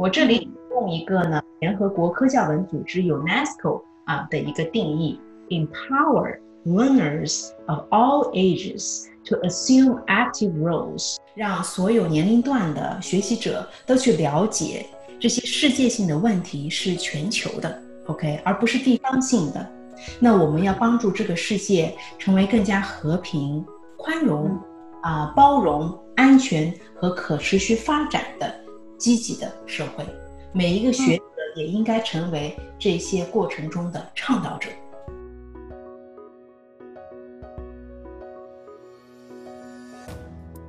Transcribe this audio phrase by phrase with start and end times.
[0.00, 14.86] 我这里用一个呢，联合国科教文组织 UNESCO 啊的一个定义：empower learners of all ages to assume active roles，让所有年龄段的学习者都去了解
[15.20, 19.70] 这些世界性的问题是全球的，OK，而不是地方性的。
[20.18, 23.62] 那我们要帮助这个世界成为更加和平、
[23.98, 24.58] 宽容、
[25.02, 28.50] 啊包容、安全和可持续发展的。
[29.00, 30.06] 积极的社会，
[30.52, 31.24] 每一个学者
[31.56, 34.68] 也应该成为这些过程中的倡导者。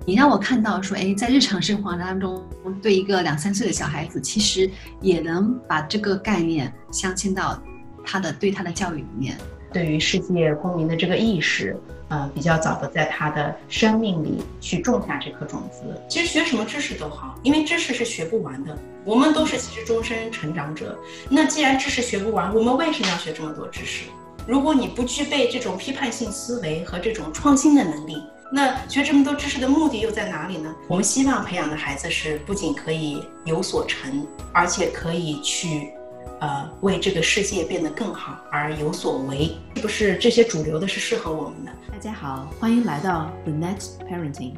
[0.06, 2.42] 你让我看到说，哎，在日常生活当中，
[2.82, 4.72] 对一个两三岁的小孩子，其实
[5.02, 7.62] 也能把这个概念镶嵌到
[8.04, 9.38] 他的对他的教育里面。
[9.74, 11.78] 对于世界公民的这个意识，
[12.12, 15.84] 呃，比较早的在他的生命里去种下这颗种子。
[16.10, 18.78] 其实学什么知识都好，因为知识是学不完的。
[19.06, 21.00] 我们都是其实终身成长者。
[21.30, 24.04] 那既然知识学不完，我们为什么要学这么多知识？
[24.46, 30.76] 如果你不具备这种批判性思维和这种创新的能力，那学这么多知识的目的又在哪里呢？
[30.90, 35.94] 我们希望培养的孩子是不仅可以有所成，而且可以去。
[36.42, 41.72] 呃，为这个世界变得更好而有所为，是不是这些主流的是适合我们的？
[41.92, 44.54] 大家好，欢迎来到 The Next Parenting，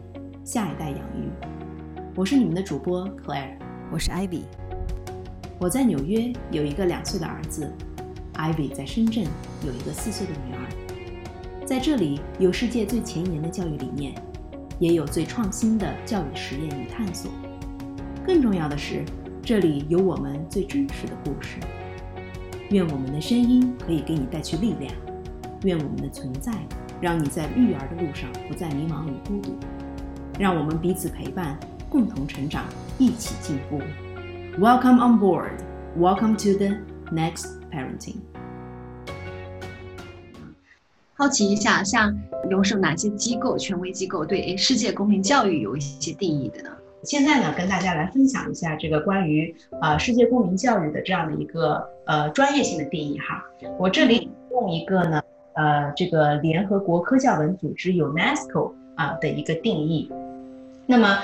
[0.46, 1.30] 下一代养育。
[2.16, 3.58] 我是你们的主播 Claire，
[3.92, 4.44] 我是 Ivy。
[5.60, 7.70] 我在纽约有一个两岁的儿子
[8.36, 9.26] ，Ivy 在深圳
[9.66, 11.66] 有一个四岁的女儿。
[11.66, 14.16] 在这里有世界最前沿的教育理念，
[14.80, 17.30] 也有最创新的教育实验与探索。
[18.26, 19.04] 更重要的是。
[19.46, 21.58] 这里有我们最真实的故事。
[22.70, 24.90] 愿我们的声音可以给你带去力量，
[25.64, 26.54] 愿我们的存在
[27.02, 29.54] 让你在育儿的路上不再迷茫与孤独。
[30.40, 32.64] 让我们彼此陪伴，共同成长，
[32.98, 33.82] 一起进步。
[34.58, 35.60] Welcome on board.
[36.00, 36.78] Welcome to the
[37.14, 38.16] next parenting.
[41.16, 42.18] 好奇一下，像
[42.50, 46.70] 有什哪些机构、权威机构对世界公民教育有一些定义的呢？
[47.04, 53.44] 现在呢，跟大家来分享一下这个关于呃世界公民教育的这样的一个呃专业性的定义哈。
[53.78, 55.22] 我这里用一个呢
[55.54, 60.10] 呃这个联合国科教文组织 UNESCO 啊的一个定义。
[60.86, 61.20] 那么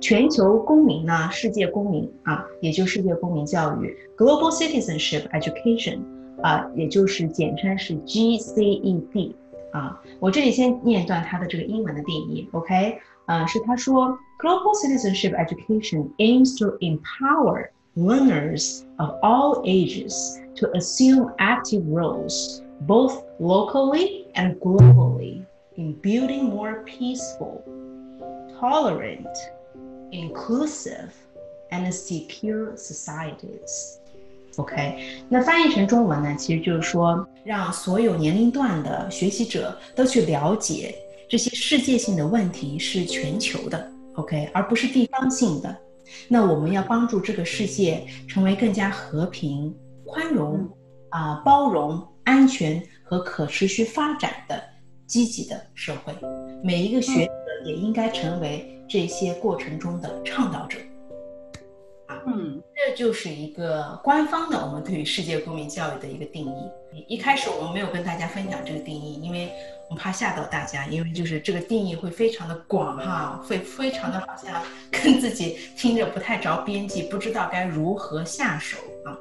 [0.00, 6.00] 全球公民呢，世界公民啊，也就世界公民教育 （Global Citizenship Education）
[6.42, 9.32] 啊，也就是简称是 GCED
[9.71, 10.01] 啊。
[10.19, 12.99] 我这里先念一段它的这个英文的定义，OK。
[13.27, 24.27] 呃，是他说，Global citizenship education aims to empower learners of all ages to assume active roles, both locally
[24.35, 25.43] and globally,
[25.75, 27.63] in building more peaceful,
[28.59, 29.25] tolerant,
[30.11, 31.09] inclusive,
[31.71, 33.97] and secure societies.
[34.57, 34.99] OK，
[35.29, 40.94] 那翻译成中文呢，其实就是说， 让所有年龄段的学习者都去了解
[41.28, 45.76] 这些世界性的问题是全球的，OK，而不是地方性的。
[46.28, 49.74] 那我们要帮助这个世界成为更加和平、
[50.04, 50.68] 宽容、
[51.10, 54.60] 啊包容、安全和可持续发展的
[55.06, 56.12] 积极的社会。
[56.64, 57.32] 每一个学者
[57.64, 60.76] 也应该成为这些过程中的倡导者。
[62.20, 67.04] 啊，嗯，这就是一个官方的我们对于世界公民教育的一个定义。
[67.06, 69.50] 一开始我们没有跟大家分享这个定义，因为。
[69.90, 78.76] 我怕吓到大家，因为就是这个定义会非常的广哈，会非常的好像跟自己听着不太着边际，不知道该如何下手
[79.10, 79.18] 啊。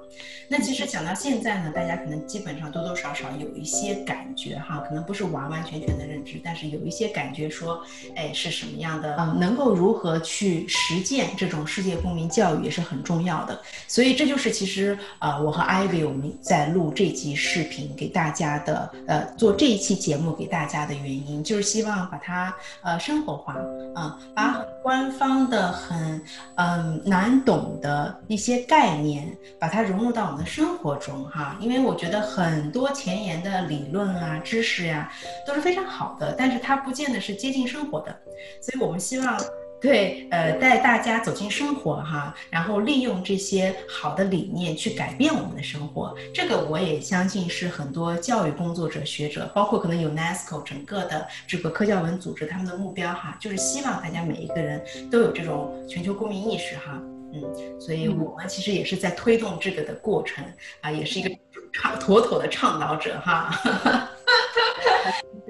[0.51, 7.83] 那其实讲到现在呢，大家可能基本上多多少少有一些感觉哈，可能不是完完全全的认知，但是有一些感觉说，
[8.15, 9.15] 哎，是什么样的？
[9.19, 13.61] 嗯，能够如何去实践这种世界公民教育也是很重要的。
[13.87, 23.55] 所以这就是其实呃，我和 Ivy 我们在录这集视频给大家的，呃，做这一期节目给大家的原因，就是希望把它呃生活化，
[23.95, 26.19] 嗯，把官方的、很
[26.55, 30.49] 嗯难懂的一些概念，把它它融入到我们的。
[30.49, 35.09] 生活中哈，因为我觉得很多前沿的理论啊、知识呀
[35.47, 38.19] 都是非常好的，但是它不见得是接近生活的，
[38.59, 39.39] 所以我们希望
[39.79, 46.13] 对呃带大家走进生活哈，然后利用这些好的理念去改变我们的生活。
[46.33, 56.99] 这个我也相信是很多教育工作者、学者，包括可能 UNESCO 整个的这个科教文组织他们的目标哈，就是希望大家每一个人都有这种全球公民意识哈。
[57.33, 60.43] 嗯，所以我们其实也是在推动这个的过程
[60.81, 61.29] 啊，也是一个
[61.71, 63.51] 倡妥妥的倡导者哈。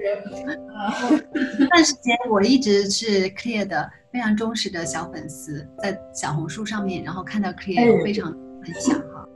[0.00, 8.32] 这段时间我一直是 Clear 的非常忠实的小粉丝，在小红书上面，然后看到 Clear 有非常
[8.64, 9.26] 分享哈。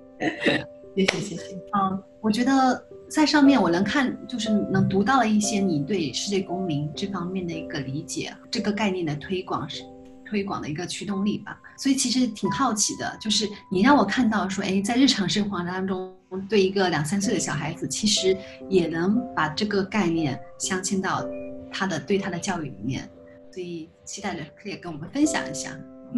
[0.96, 1.54] 谢谢谢谢。
[1.76, 9.82] 嗯，我觉得在上面我能看，就是能读到了一些你对世界公民这方面的一个理解，这个概念的推广是
[10.24, 11.60] 推广的一个驱动力吧。
[11.76, 16.14] 所以其实挺好奇的，就是你让我看到说，哎，在日常生活当中，
[16.48, 18.36] 对一个两三岁的小孩子，其实
[18.68, 21.24] 也能把这个概念镶嵌到
[21.72, 23.08] 他的对他的教育里面。
[23.52, 25.70] 所以期待着可以跟我们分享一下。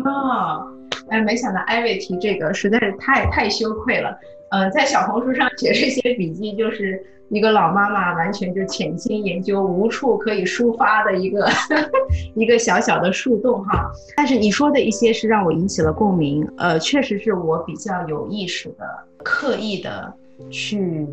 [0.05, 0.67] 哦，
[1.09, 4.19] 哎，没想到艾薇提这个实在是太太羞愧了。
[4.51, 11.49] 呃，在小红书上写这些笔记，就是一个老妈妈完全就潜心研究，无处可以抒发的一个
[12.35, 13.91] 一个小小的树洞哈。
[14.17, 18.87] 但是你说的一些是让我引起了共鸣，呃，确实是我比较有意识的、
[19.25, 20.13] 刻意的
[20.51, 21.07] 去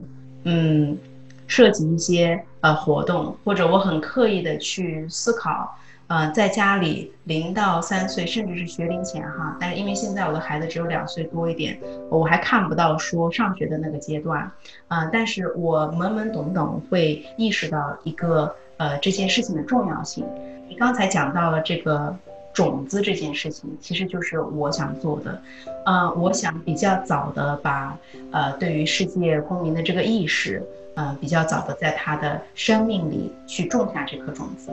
[0.43, 0.97] 嗯
[1.47, 5.75] 设计一些呃活动，或者我很刻意的去思考。
[6.13, 11.79] 呃，在家里零到三岁，甚至是学龄前哈，但是因为现在我的孩子只有两岁多一点，
[12.11, 14.51] 我还看不到说上学的那个阶段，
[14.87, 20.23] 啊，但是我懵懵懂懂会意识到一个呃这件事情的重要性。
[20.69, 22.15] 你刚才讲到了这个
[22.53, 25.41] 种子这件事情，其实就是我想做的，
[25.83, 27.97] 呃，我想比较早的把
[28.31, 30.61] 呃对于世界公民的这个意识。
[30.95, 34.71] 呃，比较早的在他的生命里去种下这颗种子，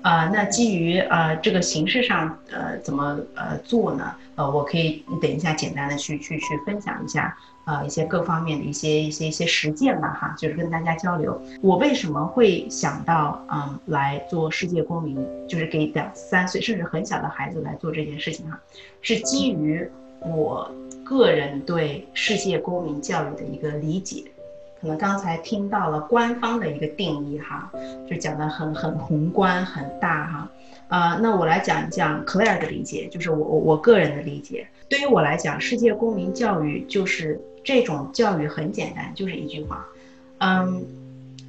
[0.00, 4.14] 啊，那基于呃这个形式上，呃，怎么呃做呢？
[4.36, 11.40] 呃，我可以等一下简单的去去去分享一下，呃，一些各方面的一些一些一些实践吧，哈，就是跟大家交流。
[11.60, 15.16] 我为什么会想到嗯来做世界公民，
[15.48, 18.56] 就是给两三岁甚至很小的孩子来做这件事情哈，
[19.02, 19.88] 是基于
[20.20, 20.70] 我
[21.02, 24.22] 个人对世界公民教育的一个理解。
[24.80, 27.70] 可能刚才听到了官方的一个定义哈，
[28.08, 30.48] 就讲的很很宏观很大哈，
[30.88, 34.66] 呃，那我来讲一讲 Claire 的理解，就是我我我个人的理解。
[34.88, 39.84] 对于我来讲，世界公民教育就是这种教育很简单，就是一句话，
[40.38, 40.84] 嗯，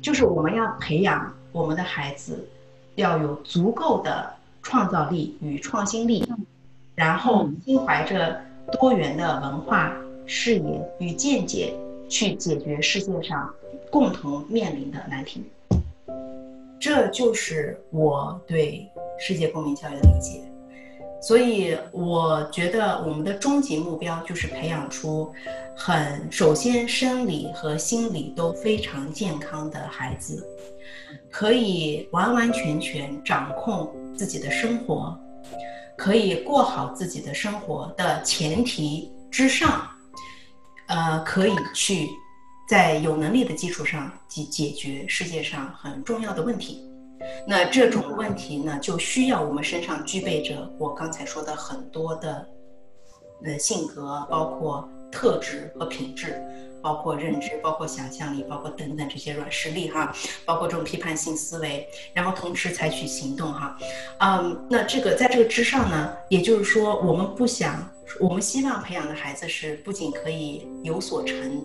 [0.02, 2.48] 就是我们要培养我们的孩子
[2.96, 4.34] 要有足够的
[4.64, 6.26] 创造力与创新力，
[6.96, 8.42] 然后心怀着
[8.80, 9.94] 多元的文化
[10.26, 11.74] 视野与见解。
[12.10, 13.54] 去解决世界上
[13.90, 15.44] 共同面临的难题，
[16.80, 18.88] 这就是我对
[19.20, 20.42] 世界公民教育的理解。
[21.20, 25.34] 所以，我觉得我们的终极目标就是培养出
[25.76, 30.48] 很首先生理和心理都非常健康的孩子，
[31.32, 35.18] 可以完完全全掌控自己的生活，
[35.98, 39.90] 可以过好自己的生活的前提之上。
[40.88, 42.10] 呃，可以去
[42.68, 46.84] 在有能力的基础上解解决世界上很重要的问题。
[47.48, 52.48] 那这种问题呢，就需要我们身上具备着我刚才说的很多的
[53.44, 54.88] 呃性格，包括
[55.18, 56.40] 特质和品质，
[56.80, 60.16] 包括认知，包括想象力，包括等等这些软实力哈，
[60.46, 63.76] 包括这种批判性思维，然后同时采取行动哈。
[64.20, 67.90] 嗯，那这个在这个之上呢，也就是说，我们不想。
[68.22, 71.62] 我们希望培养的孩子是不仅可以有所成，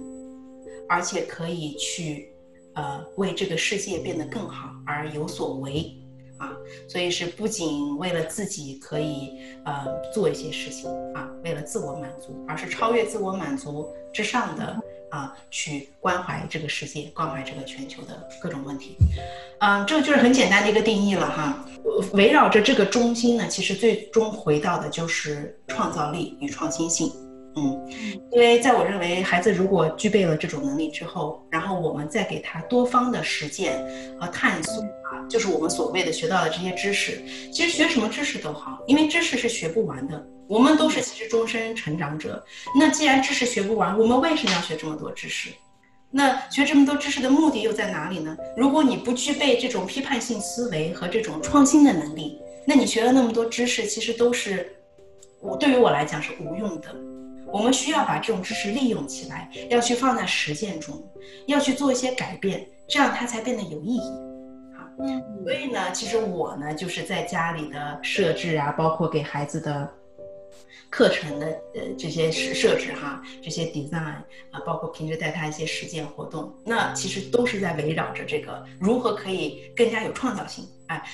[0.88, 2.34] 而且可以去，
[2.74, 5.94] 呃，为这个世界变得更好而有所为，
[6.42, 6.52] 啊，
[6.88, 14.76] 所以是不仅为了自己可以呃做一些事情啊，为了自我满足，而是超越自我满足之上的。
[15.12, 18.96] 啊，去关怀这个世界，关怀这个全球的各种问题，
[19.60, 21.62] 嗯，这个就是很简单的一个定义了哈。
[22.14, 27.12] 围绕着这个中心呢，其实最终回到的就是创造力与创新性。
[27.54, 27.90] 嗯，
[28.30, 33.84] 因为在我认为，孩子如果具备了这种能力之后，然后我们再给他多方的实践
[34.18, 37.22] 和探索啊，就是我们所谓的学到的这些知识。
[37.52, 40.26] 其实学什么知识都好，因为知识是学不完的。
[40.48, 42.42] 我们都是其实终身成长者。
[42.78, 45.50] 那既然知识学不完，我们为什么要学这么多知识？
[46.10, 48.36] 那学这么多知识的目的又在哪里呢？
[48.56, 54.74] 如果你不具备这种批判性思维和这种创新的能力，那你学了那么多知识，其实都是
[55.40, 56.94] 我对于我来讲是无用的。
[57.52, 61.00] 我们需要把这种知识利用起来，要去放在实践中，
[61.46, 64.10] 要去做一些改变，这样它才变得有意义。
[64.76, 69.88] 好，嗯，所以呢，其实我呢就是在家里的设置啊，包括给孩子的。
[70.90, 74.16] 课程的呃这些设设置哈，这些 design
[74.50, 80.66] 啊，包括平时带他一些实践活动，那其实都是在围绕着这个如何可以更加有创造性，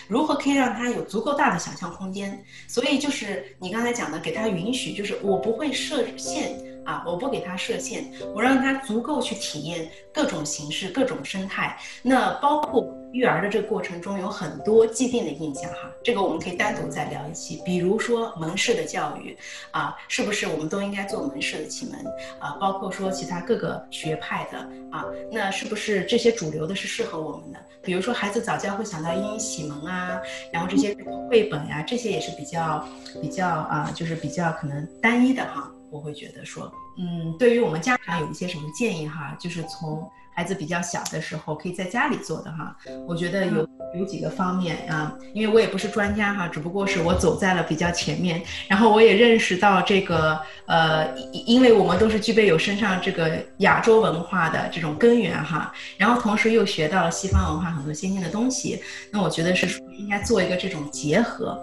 [0.08, 2.42] 如何可以让他有足够大的想象空间。
[2.66, 12.97] 所以就是你刚才讲的，给他允许，就是我不会设限啊，我不给他设限，我让他足够去体验各种形式、各种生态，那包括。
[13.12, 17.62] 育儿的这个过程中有很多既定的印象哈，这个我们可以单独再聊一期。
[17.64, 19.36] 比如说门市的教育
[19.70, 21.94] 啊，是不是我们都应该做门市的启蒙
[22.38, 22.56] 啊？
[22.60, 24.58] 包括说其他各个学派的
[24.90, 27.58] 啊，那是不是这些主流的是适合我们的？
[27.82, 30.20] 比如说孩子早教会想到英语启蒙啊，
[30.52, 30.94] 然后这些
[31.30, 32.86] 绘本呀，这些也是比较
[33.22, 35.70] 比较啊，就是比较可能单一的哈。
[35.90, 40.06] 我会觉得说，嗯，对于我们家长有一些什么建议哈，就是从。
[40.38, 42.76] 孩子比较小的时候，可以在家里做的哈。
[43.08, 43.68] 我觉得有
[43.98, 58.80] 有几个方面啊，因为我也不是专家哈，只不过是我走在了比较前面，然后我也认识到这个呃，因为我们都是具备有身上这个亚洲文化的这种根源哈，然后同时又学到了西方文化很多先进的东西，
[59.10, 61.58] 那我觉得是应该做一个这种结合。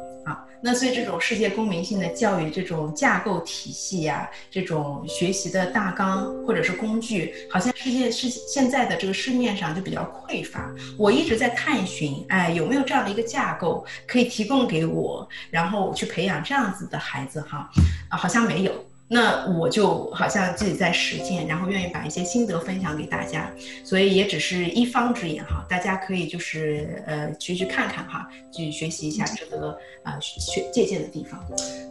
[0.65, 10.73] 那所以这种世界公民性的教育这种架构体系呀，这种学习的大纲或者是工具，好像世界是现在的这个市面上就比较匮乏。
[10.97, 17.69] 我一直在探寻，哎，有没有这样的一个架构可以提供给我，然后去培养这样子的孩子哈？
[18.09, 18.71] 啊，好像没有。
[19.07, 23.51] 那我就好像自己在实践，然后愿意把一些心得分享给大家，
[23.83, 31.39] 所以也只是一方之言哈，大家可以就是呃去去看看哈，去学习一下这个啊学借鉴的地方。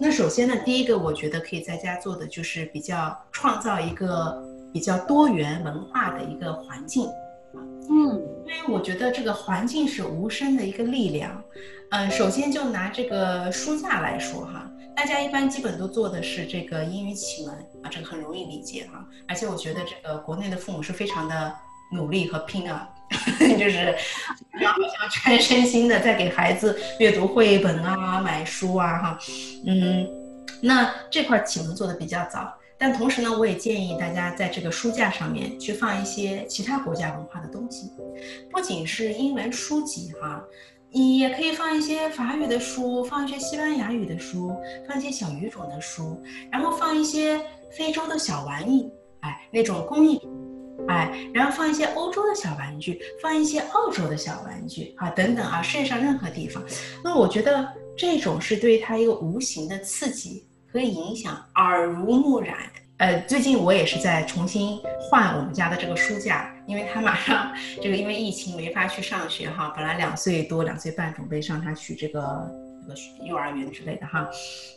[0.01, 4.43] 那首先呢，第一个我觉得可以在家做的就是比较创造一个
[4.73, 7.09] 比较多元文化的一个环境
[7.89, 11.41] 嗯，因为我觉得这个环境是无声的一个力量。
[11.91, 14.69] 嗯，首先就拿这个书架来说哈。
[14.97, 19.05] 大家一般基本都做的是这个英语启蒙啊，这个很容易理解哈。
[19.29, 21.55] 而且我觉得这个国内的父母是非常的
[21.93, 22.89] 努力和拼啊，
[23.59, 23.95] 就是
[24.53, 29.19] 然后全身心的在给孩子阅读绘本啊、买书啊哈。
[29.67, 30.09] 嗯，
[30.63, 37.91] 那这块启蒙做的比较早，但同时呢，我也建议大家在这个书架上面去放一些其他国家文化的东西，
[38.51, 40.43] 不仅是英文书籍哈。
[40.95, 44.55] 你也可以放一些法语的书，放一些西班牙语的书，
[44.87, 46.23] 放一些小语种的书，
[46.53, 47.41] 然后放一些
[47.77, 48.89] 非洲的小玩意，
[49.21, 50.31] 哎，那种工艺品，
[50.87, 56.63] 哎，然后放一些欧洲的小玩具，放一些澳洲的小玩具，啊，等等啊，世界上任何地方。
[57.03, 62.57] 那我觉得这种是对他一个无形的刺激和影响，耳濡目染。
[62.99, 72.64] 呃，最近我也是在重新换我们家的这个书架，因为他马上这个因为疫情没法去上学哈，本来两岁多两岁半准备上他去这个。
[73.25, 74.29] 幼儿园之类的哈，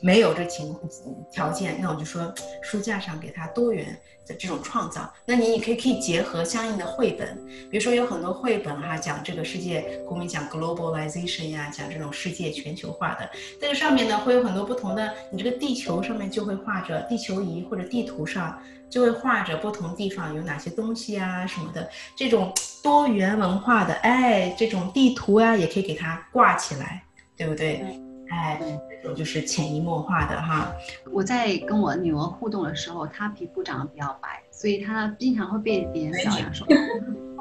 [0.02, 0.90] 没有这情况
[1.32, 5.12] 条件，那我就说书架上给他多元的这种创造。
[5.26, 7.36] 那你你可以可以结合相应的绘本，
[7.70, 13.30] 比如说有很多绘本哈，讲这个世界公民讲 globalization 呀，讲这种世界全球化的。
[13.60, 18.60] 这个上面呢会有很多不同的，你这个地球上面就会画着地球仪或者地图上
[18.90, 21.90] 就会画着不同地方有哪些东西啊什么的。
[22.16, 27.04] 这种多元文化的哎，这种地图啊也可以给它挂起来。
[27.38, 27.86] 对不对？
[28.30, 28.60] 哎，
[29.02, 30.70] 这种就是潜移默化的哈。
[31.14, 36.68] 我在跟我女儿互动的时候，她皮肤长得比较白，所以她经常会被别人表扬说：“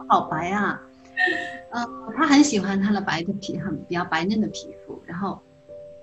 [0.08, 0.80] 好白啊。”
[1.74, 1.84] 嗯，
[2.16, 5.40] 她很喜欢她的白的皮，很比较白嫩的皮肤，然后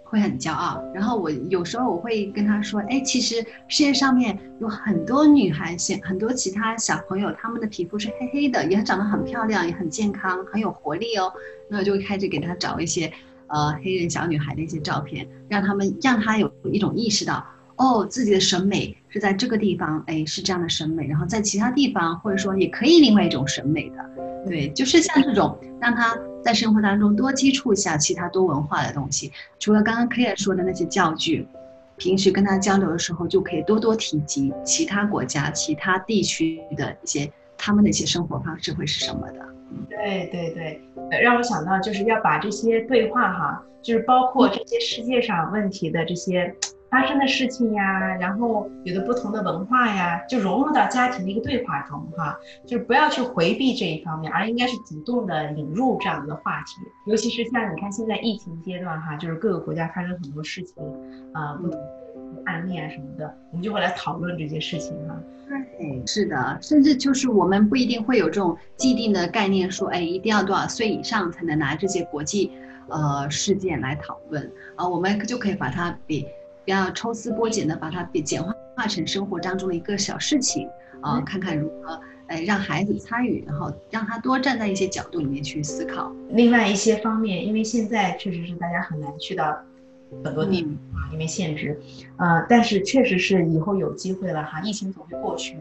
[0.03, 0.83] 会很骄傲。
[0.93, 3.35] 然后我有时候我会跟她说：“哎，其实
[3.69, 11.31] 世界上面有很多女孩，现很多其他小朋友，她们的皮肤是黑黑的，也长得很漂亮，也很健康，很有活力哦。”
[11.69, 13.09] 那就开始给她找一些。
[13.53, 17.45] 呃，黑人小女孩的一些照片，让他们让她有一种意识到，
[17.75, 23.97] 哦，自己的审美是在这个地方，哎，是这样的审美，然后在其他地方，或者说也可以另外一种审美的，
[24.47, 29.31] 对，就是像这种，让她在生活当中多接触一下其他多文化的东西。
[29.59, 31.47] 除了刚刚 Clare 说的那些教具，
[31.95, 39.45] 平时跟她交流的时候，就可以多多提及其他国家、其他地区的一些他们的一些生活方式会是什么的。
[39.89, 46.53] 对对对，让我想到就是要把这些对话哈，就是包括这些世界上问题的这些
[46.89, 56.81] 发生的事情呀，然后有的不同的文化呀，就融入到家庭的一个对话中哈，就是不要去回避这一方面，而应该是主动的引入这样的话题。
[57.07, 60.83] 尤其是像你看现在疫情阶段哈，就是各个国家发生很多事情
[61.33, 61.67] 啊，不
[62.45, 65.19] 案例啊什么的，我们就会来讨论这些事情哈。
[65.77, 72.51] 对，是的，甚至就是我们不一定会有这种既定的概念，说，哎，一定要多少岁以上才能拿这些国际，
[72.87, 76.25] 呃，事件来讨论啊，我们就可以把它比
[76.65, 80.67] 比较抽丝剥茧的把它比简化化成生活当中的一个小事情
[81.01, 86.11] 啊，看看如何，哎，让孩子参与，然后让他多站在一些角度里面去思考。
[86.29, 89.55] 另外一些方面，因为现在确实是大家很难去到。
[90.23, 91.79] 很多地方啊，因为限制，
[92.17, 95.55] 呃，但是确实是以后有机会了哈，疫情总会过去，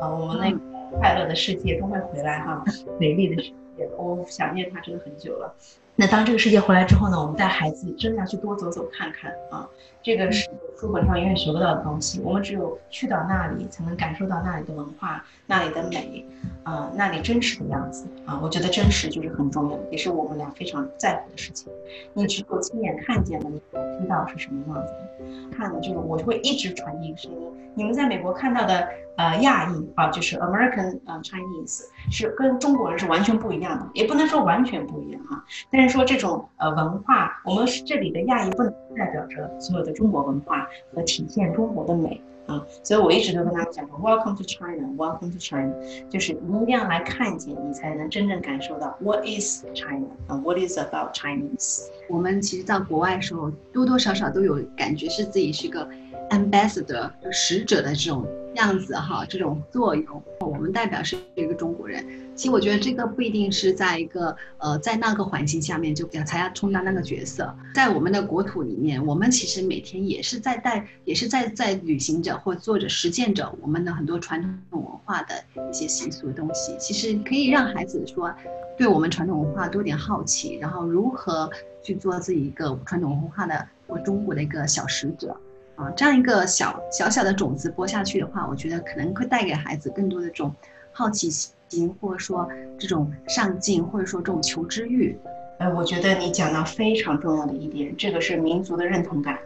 [0.00, 0.58] 啊，我们那个
[0.98, 2.64] 快乐的世界都会回来哈，
[2.98, 3.88] 美丽的世界。
[3.96, 5.54] 我想念它真的很久了。
[5.94, 9.68] 那当这个世界回来之后呢，我们带孩子真的要去多走走看看啊，
[10.02, 10.48] 这个是
[10.80, 12.20] 书本上永远学不到的东西。
[12.24, 16.24] 我们只有去到那里，才能感受到那里的文化、那里的美，
[16.64, 18.40] 啊，那里真实的样子啊。
[18.42, 21.70] 我觉得真实就是很重要，也是我们俩非常在乎的事情。
[22.14, 25.56] 你只有亲眼看见了，你才知道是什么样子的。
[25.56, 27.52] 看的就是我会一直传递声音。
[27.74, 28.88] 你们在美国看到的。
[29.14, 35.44] 呃，亚裔啊，就是 American 呃 Chinese 是跟中国人是完全不一样的，也不能说完全不一样哈。
[35.70, 42.64] 但是说这种呃文化，我们这里的亚裔不能代表着所有的中国文化和体现中国的美啊。
[42.82, 45.72] 所以我一直都跟他们讲说，Welcome to China，Welcome to China，
[46.10, 51.88] 就是你一定要来看见，你才能真正感受到 What is China 啊，What is about Chinese。
[52.08, 55.88] 我们其实到国外的时候，多多少少都有感觉是自己是个
[56.30, 58.26] ambassador，使者的这种。
[58.54, 62.04] 样子哈，这种作用，我们代表是一个中国人。
[62.34, 67.54] 其实我觉得这个不一定是在一个呃，在那个环境下面就才要充当那个角色。
[67.74, 75.34] 在我们的国土里面，我们其实每天也是在带，也是在在履行着或做着实践着我们的很多传统文化的
[75.70, 76.76] 一些习俗的东西。
[76.78, 78.34] 其实可以让孩子说，
[78.76, 81.50] 对我们传统文化多点好奇，然后如何
[81.82, 85.36] 去做自己一个传统文化的或中国的一个小使者。
[85.74, 90.54] 啊，这样一个小小小的种子播下去的话，我觉得可能会带给孩子更多的这种
[90.92, 91.50] 好奇心，
[92.00, 92.48] 或者说
[92.78, 95.16] 这种上进，或者说这种求知欲。
[95.58, 99.38] 呃，我觉得你讲到非常重要的一点，这个是民族的认同感，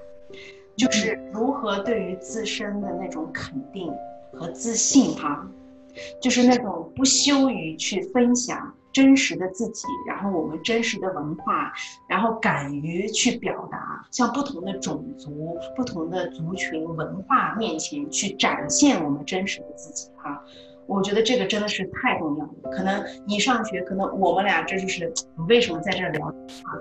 [0.76, 3.92] 就是如何对于自身的那种肯定
[4.32, 5.46] 和自信，哈，
[6.20, 8.72] 就是那种不羞于去分享。
[8.92, 11.70] 真实的自己，然后我们真实的文化，
[12.08, 20.42] 然后敢于去表达，向不同的种族、不同的族群文化面前去展现我们真实的自己，哈。
[20.86, 22.70] 我觉得这个真的是太重要了。
[22.70, 25.12] 可能你上学，可能我们俩这就是
[25.48, 26.32] 为什么在这儿聊话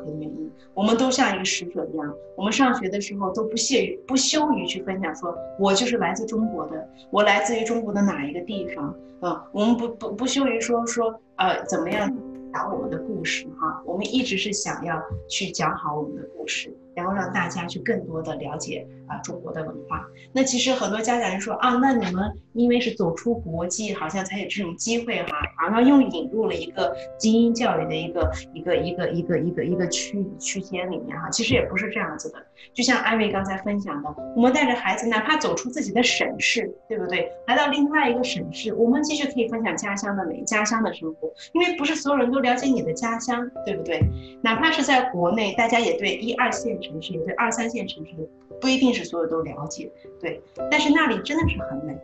[0.04, 0.52] 题的原因。
[0.74, 9.46] 我们都像一个使者一样，我们上学的时候都不屑于、不羞于去分享，说我就是来自中国的，我来自于中国的哪一个地方啊？
[9.52, 12.14] 我们不不不羞于说说呃怎么样
[12.54, 13.82] 讲我们的故事哈？
[13.86, 16.76] 我们一直是想要去讲好我们的故事。
[16.96, 20.06] 然后让大家去更多的了解啊中国的文化。
[20.34, 31.30] 那其实很多家长就说啊，那你们因为是走出国际，好像才有这种机会哈，好像又引入了一个精英教育的一个一个一个一个一个一个区区间里面哈。
[31.30, 32.46] 其实也不是这样子的。
[32.74, 37.30] 就像艾薇刚才分享的，我们带着孩子，哪怕走出自己的省市，对不对？
[37.48, 41.32] 来到另外一个省市，我们继续可以分享家乡的美，家乡的生活。
[41.54, 44.02] 因为不是所有人都了解你的家乡，对不对？
[44.42, 46.76] 哪怕是在国内，大家也对一二线。
[46.86, 48.12] 城市也对二三线城市
[48.62, 50.42] 不一定是所有都了解，对，
[50.72, 51.98] 但是那里真的是很美，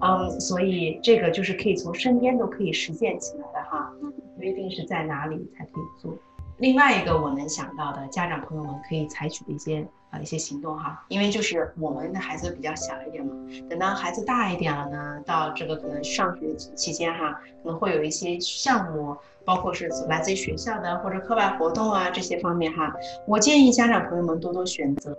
[0.00, 3.92] 嗯，所以这个就是可以从身边都可以实践起来的哈，
[4.36, 6.16] 不一定是在哪里才可以做。
[6.58, 13.34] 另外一个我能想到的家长朋友们可以采取的一些呃一些行动哈，因为就是我们的孩子比较小一点嘛，
[13.68, 19.16] 等到孩子大一点了呢，到这个可能上学期间哈，可能会有一些项目。
[19.46, 22.92] 包括是来自于学校的或者课外活动啊这些方面哈，
[23.28, 25.16] 我建议家长朋友们多多选择，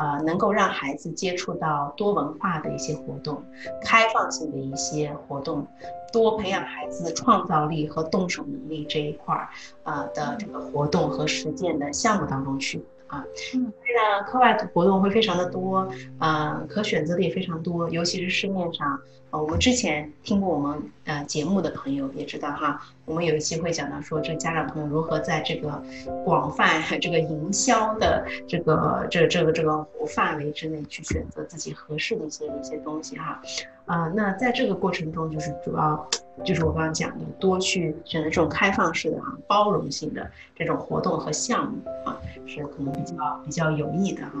[0.00, 3.44] 呃，能够让孩子接触到多文化的一些活动，
[3.82, 5.66] 开放性的一些活动，
[6.10, 9.48] 多培养孩子创造力和动手能力这一块儿
[9.82, 12.82] 啊的这个活动和实践的项目当中去。
[13.10, 25.82] 啊，嗯，呢，课外活动会非常的多，啊，可选择的也非常多，尤其是市面上，呃，我们之前听过我们呃节目的朋友也知道哈，我们有一期会讲到说，这家长朋友如何在这个
[26.24, 33.42] 广泛 这个营销的这个这这个这个范围之内去选择自己合适的一些一些东西哈，
[33.90, 36.08] 啊，那在这个过程中就是主要。
[36.42, 44.32] 就是我刚刚讲的，多去选择这种开放式的啊、包容性的这种活动和项目啊，是可能比较比较有益的哈。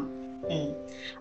[0.48, 0.74] 嗯，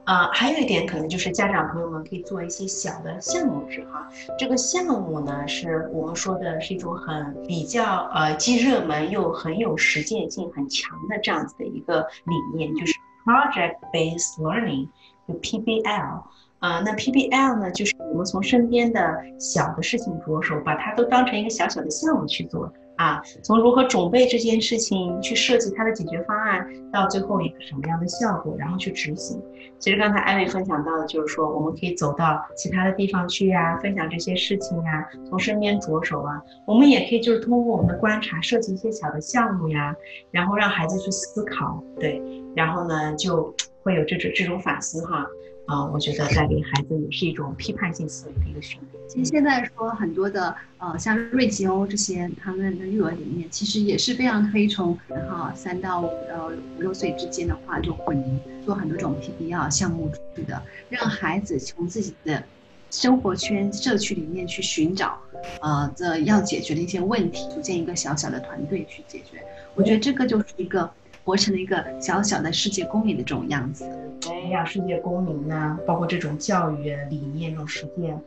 [0.05, 4.07] 啊，还有一点可能就是家长朋友们可以做一些小的项目制哈。
[4.37, 12.93] 这个项目呢，是我们说的是一种很比较呃既热门又很有实践性很强的这样子的一个理念，就是
[13.25, 14.87] project based learning，
[15.27, 16.23] 就 PBL。
[16.59, 23.21] 啊，那 PBL 呢，就是我们从身边的小的事情着手，把它都当成一个小小的项目去做啊。
[23.41, 29.41] 从如何准备这件事情，去设计它的解决方案，到最后一个什么样的效果，然后去执行。
[29.79, 36.41] 其实刚才艾薇分享到的，就是说我们可以走到其他的地方去呀，分享这些事情呀，从身边着手啊。
[36.67, 39.95] 我们也可以就是通过我们的观察，设计一些小的项目呀，
[40.31, 42.21] 然后让孩子去思考，对，
[42.53, 45.25] 然后呢就会有这种这种反思哈。
[45.69, 49.07] 啊，我觉得带给孩子也是一种批判性思维的一个训练。
[49.07, 54.97] 其实现在说很多的呃，像瑞吉欧这些他们的育儿理念，其实也是非常推崇
[55.29, 62.43] 哈三到呃五六岁之间的话就混龄，做很多种 PBL 项目制的，让孩子从自己的
[62.89, 65.19] 生活圈、社区里面去寻找
[65.61, 69.43] 呃这要解决的一些问题，组建一个小小的团队去解决。
[69.75, 70.89] 我觉得这个就是一个。
[71.29, 73.87] 活成了一个小小的世界公民的这种样子。
[74.19, 78.19] 培养世界公民呢，包括这种教育理念、这种实践，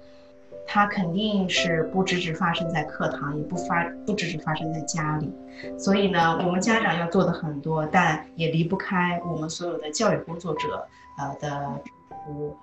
[0.69, 5.29] 它肯定是不只只发生在课堂，也不发不只只发生在家里。
[5.77, 10.87] 所以呢，我们家长要做的很多，但也离不开我们所有的教育工作者
[11.19, 11.73] 呃的。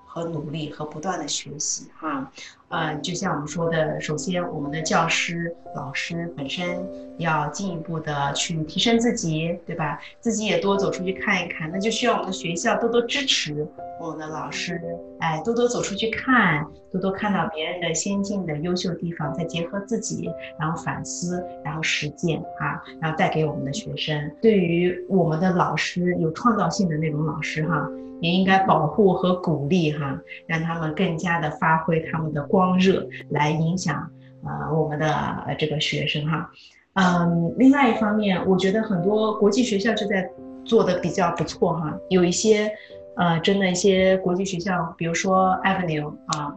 [0.06, 2.32] 和努力和不断的学习哈，
[2.70, 6.84] 嗯，就像我们说的，首先我们的教师、老师本身
[7.20, 10.00] 要进一步的去提升自己，对吧？
[10.20, 13.68] 自己也多走出去看一看，那就需要我们的学校多多支持
[14.02, 14.82] 我们的老师，
[15.20, 20.28] 哎，多多走出去看，多多看到别人的先进的优秀地方，再结合自己，
[20.60, 24.32] 然后反思，然后实践啊，然后带给我们的学生。
[24.42, 27.88] 对于我们的老师，有创造性的那种老师哈。
[28.22, 34.10] 也应该保护和鼓励哈，让他们更加的发挥他们的光热，来影响
[34.44, 35.08] 呃我们的
[35.58, 36.50] 这个学生哈。
[36.94, 40.30] 嗯，另外一方面，我觉得很多国际学校就在
[40.66, 42.70] 做的比较不错哈，有一些
[43.16, 46.54] 呃真的一些国际学校，比如说 Avenue 啊，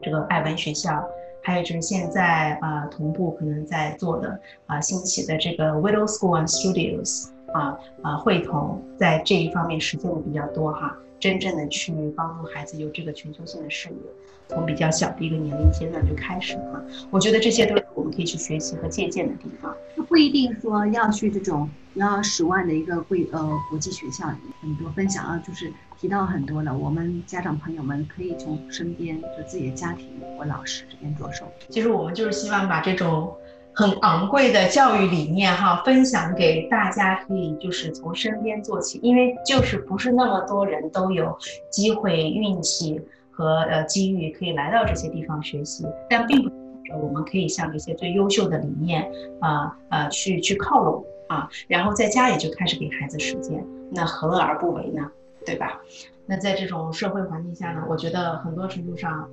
[0.00, 1.04] 这个爱文学校，
[1.42, 7.33] 还有就是现在啊同步可能在做的啊兴起的这个 Widow School and Studios。
[7.54, 13.94] 啊啊，会同在这一方面实践的比较多哈，真正的去帮助孩子有这个全球性的视野，
[14.48, 19.72] 从比较小的一个年龄阶段就开始哈，我觉得这些都是我们可以去学习和借鉴的地方。
[20.08, 24.26] 不一定说要去这种要十万的一个贵呃国际学校，
[24.60, 31.46] 很多分享啊，就是提到很多了，我们家长朋友们可以从身边就自己的家庭或老师这边着手。
[31.68, 33.32] 其实我们就是希望把这种。
[33.74, 41.36] 很昂贵的教育理念哈，分享给大家，可以就是从身边做起，因为就是不是那么多人都有
[41.70, 43.00] 机会、运气
[43.32, 46.50] 和呃机遇可以来到这些地方学习，但并不
[47.02, 49.10] 我们可以向这些最优秀的理念
[49.40, 53.60] 啊啊去去靠拢啊，然后在家里就开始给孩子实践，
[53.90, 55.02] 那何乐而不为呢？
[55.44, 55.80] 对吧？
[56.26, 59.28] 那在这种社会环境下呢，我觉得很多程度上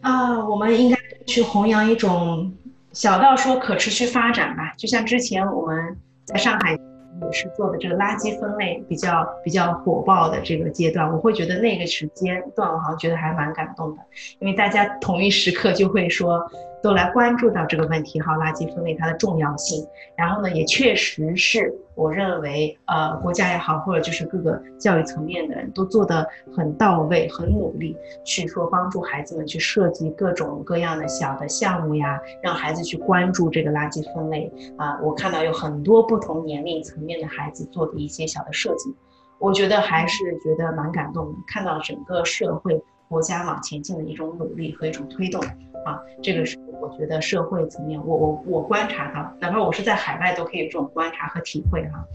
[0.00, 2.52] 啊，我们应该去弘扬一种。
[2.92, 14.02] 小到说可持续发展吧，就像之前我们在上海也是做的这个垃圾分类比较比较火爆的这个阶段，我会觉得那个时间段我好像觉得还蛮感动的，
[14.38, 16.40] 因为大家同一时刻就会说。
[16.82, 19.86] 都来关注到这个问题哈，垃圾分类它的重要性。
[20.16, 34.98] 然后呢，也确实是我认为，呃，国家也好，或者就是各个教育层面的人都做得很到位、很努力，去说帮助孩子们去设计各种各样的小的项目呀，让孩子去关注这个垃圾分类啊。
[35.02, 38.94] 我看到有很多不同年龄层面的孩子做的一些小的设计，
[39.38, 42.82] 我觉得还是觉得蛮感动的，看到整个社会。
[43.10, 45.40] 国家往前进的一种努力和一种推动
[45.84, 52.06] 啊，这个是我觉得社会层面，我我我观察到，哪怕我是在海外都可以有这种观察和体会哈。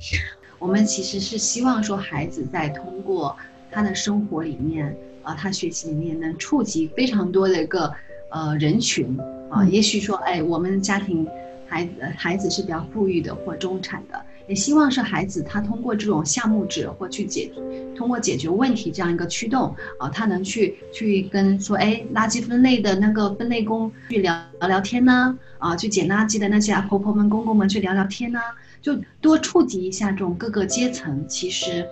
[0.57, 3.35] 我们其实是希望说，孩子在通过
[3.69, 7.93] 他的生活里面啊，他学习里面能触及非常多的一个
[8.29, 11.27] 呃人群啊，也许说，哎，我们家庭
[11.67, 14.24] 孩子孩子是比较富裕的或中产的。
[14.47, 17.51] 也希望是孩子，他通过这种项目制或去解，
[17.95, 28.39] 通过解决问题这样一个驱动啊，他能去去跟说，哎，垃圾分类的那个分类工去聊聊聊天呢，啊，去捡垃圾的那些婆婆们、公公们去聊聊天呢，
[28.81, 31.87] 就多触及一下这种各个阶层，其实。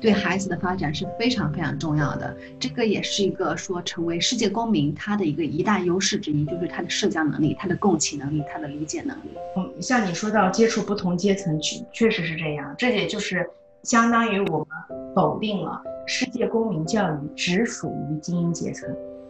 [0.00, 9.30] 对孩子的发展是非常非常重要的，这个也是一个说成为世界公民他的一个一大优势之一，就是他的社交能力、他的共情能力、他的理解能力。
[9.56, 13.48] 嗯，像你说到接触不同阶层，确确实是这样，这也就是
[13.82, 14.68] 相当于我们
[15.14, 18.88] 否定了世界公民教育只属于精英阶层，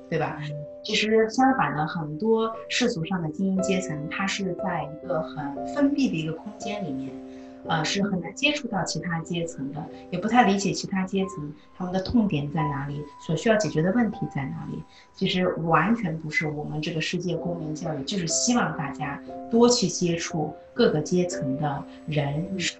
[0.09, 0.39] 对吧？
[0.83, 7.11] 其实相反的，很多世俗上的精英阶层，它是在一个很封闭的一个空间里面。
[7.67, 14.83] 呃，是很难接触到其他阶层的，也不太理解其他阶层他们的痛点在哪里，所需要解决的问题在哪里。
[15.15, 19.21] 其实完全不是我们这个世界公民教育，就是希望大家
[19.51, 22.79] 多去接触各个阶层的人事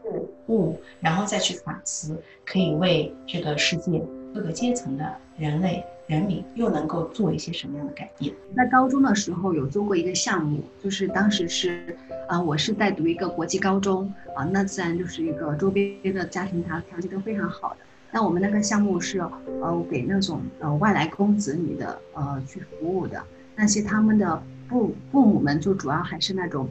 [0.49, 4.03] 物，然后再去反思，可以为这个世界
[4.35, 5.85] 各个阶层的人类。
[6.11, 8.35] 人民又能够做一些什么样的改变？
[8.57, 11.97] 在高中的时候有做过一个项目，就是当时是，
[12.27, 17.77] 啊，我是在读一个国际高中啊，那自然就是一个周边的家庭条条件都非常好的
[18.11, 23.23] 那我们那个项目是呃给那种呃外来工子女的呃去服务的，
[23.55, 26.69] 那些他们的父父母们就主要还是那种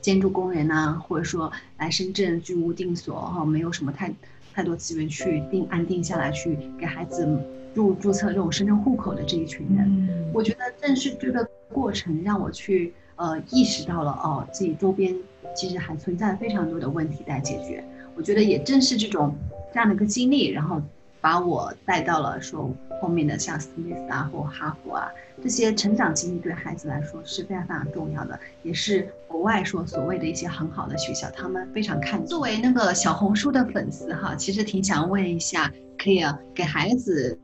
[0.00, 4.14] 建筑工人呐、或者说来深圳居无定所哈，没有什么太
[4.54, 7.26] 太多资源去定安定下来去给孩子
[7.74, 9.86] 入注册这种深圳户口的这一群人。
[9.86, 15.12] 嗯我觉得正是这个过程让我去呃意识到了哦，自己周边
[15.56, 17.84] 其实还存在非常多的问题待解决。
[18.14, 19.34] 我觉得也正是这种
[19.74, 20.80] 这样的一个经历，然后
[21.20, 25.08] 把我带到了说后面的像斯密斯啊或哈佛啊
[25.42, 32.26] 这些成长经历，对孩子来说是非常非常重要的，也是国外说所谓的一些很好的学校，他们非常看重。
[32.26, 37.38] 作为那个小红书的粉丝哈，其实挺想问一下，可以啊给孩子。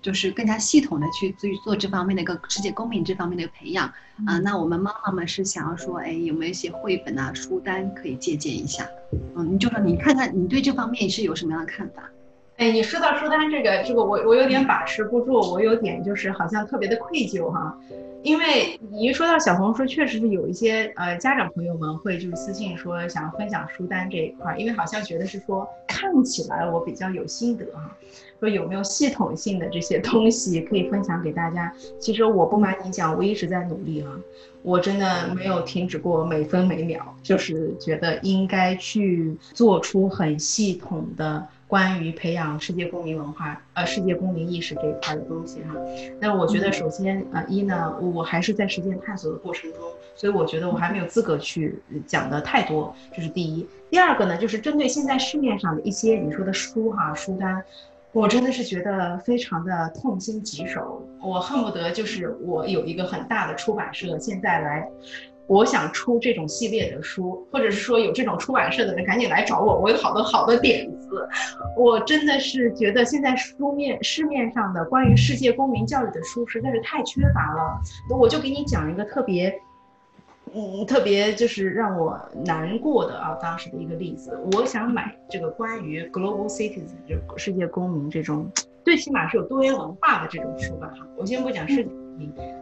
[0.00, 3.92] 就是更加系统的去去做这方面的一个世界公民这方面的一个培养
[4.24, 8.88] 啊、那我们妈妈们是想要说，哎，有没有一些绘本啊、书单可以借鉴一下？
[9.36, 12.08] 嗯，你就说你看看你对这方面是有什么样的看法？
[12.58, 17.78] 哎，你说到书单这个，这个我我有点把持不住，我有点就是好像特别的愧疚哈，
[18.24, 27.96] 因为你一说到小红书，确实是有一些呃家长朋友们会就是私信说想要分享书单这一块，因为好像觉得是说看起来我比较有心得哈，
[28.40, 31.72] 说有没有系统性的这些东西可以分享给大家。
[32.00, 34.10] 其实我不瞒你讲，我一直在努力啊，
[34.62, 41.46] 我真的没有停止过每分每秒，就是觉得应该去做出很系统的。
[41.68, 45.74] 关于培养世界公民文化，呃，世界公民意识这一块的东西哈。
[46.18, 49.80] 那我觉得首先，呃，一呢，我还是在实践探索的过程中，
[50.16, 53.68] 所以我觉得我还没有资格去讲的太多，这是第一。
[53.90, 57.62] 第二个呢，就是针对现在市面上的一些你说的书哈书单，
[58.12, 64.88] 我真的是觉得非常的痛心疾首，我恨不得就是我有一个很大的出版社现在来。
[65.46, 70.97] 我想出这种系列的书，或者是说有这种出版社的人赶紧来找我，我有好多好多点子。
[71.76, 77.80] 我真的是觉得现在书面市面上的关于世界公民教育的书实在是太缺乏了。
[78.10, 79.60] 我就给你讲一个特别，
[80.54, 84.38] 嗯，特别就是让我难过的啊，当时的一个例子。
[84.52, 88.50] 我想买这个关于 global citizen 就世界公民这种，
[88.84, 90.92] 最起码是有多元文化的这种书吧。
[90.98, 91.90] 哈，我先不讲世界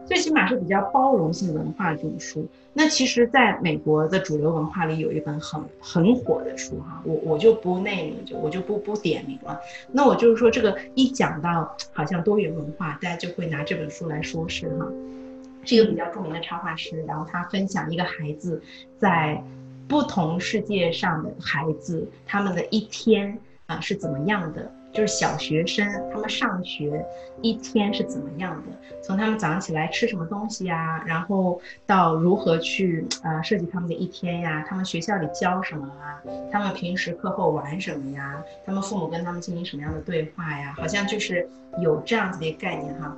[0.05, 2.47] 最起码是比较包容性文化的这种书。
[2.73, 9.59] 那其实，在美国的主流文化里，有一本很很火的书哈，我我就不内名，就我就不不点名了。
[9.91, 14.87] 那我就是说，这个一讲到好像多元文化，大家就会拿这本书来说事哈。
[15.65, 18.63] 是一个比较著名的插画师，然后他分享一个孩子
[18.99, 19.43] 在
[19.89, 24.71] 不同世界上的孩子他们的一天啊是怎么样的。
[24.97, 27.05] 就是小学生，他们上学
[27.43, 28.73] 一天是怎么样的？
[29.03, 36.17] 从他们早上起来吃什么东西呀，然后到如何去呃设计他们的一天呀，他们学校里教什么啊，
[36.51, 40.73] 他们平时课后玩什么呀，他们父母跟他们进行什么样的对话呀？
[40.79, 41.47] 好像就是
[41.83, 43.15] 有这样子的一个概念哈。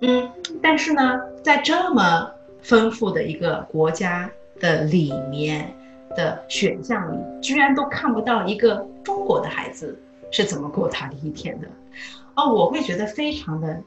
[0.00, 0.28] 嗯，
[0.60, 2.28] 但是呢，在这么
[2.60, 5.72] 丰富的一个国家的里面
[6.16, 9.96] 的选项里，居然都看不到一个中国的孩子。
[10.30, 11.68] 是怎么过他的一天的？
[12.34, 13.80] 哦，我会觉得非常的，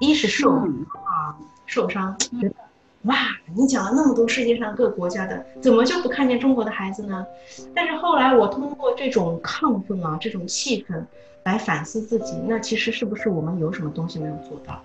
[0.00, 2.54] 一是受啊受伤，觉得
[3.02, 3.16] 哇，
[3.54, 7.26] 你讲了那么多世界上各国家的，怎么就不看见中国的孩子呢？
[7.74, 11.02] 但是后来我通过这种亢奋啊，这种气氛
[11.44, 14.80] 来反思自己，那其实是不是我们有什么东西没有做到？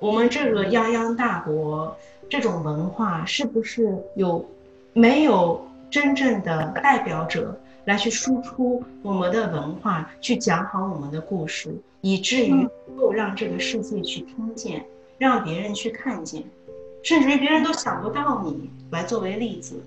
[0.00, 1.96] 我们这个泱泱大国，
[2.28, 4.44] 这种文化是不是有
[4.92, 7.58] 没有真正的代表者？
[7.86, 14.84] 来去输出我们的文化，去讲好我们的故事，以至于能够让这个世界去听见，
[15.18, 16.42] 让别人去看见，
[17.02, 19.82] 甚至于别人都想不到你来作为例子。